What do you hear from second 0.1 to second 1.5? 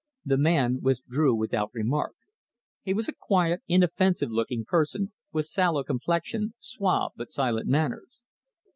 The man withdrew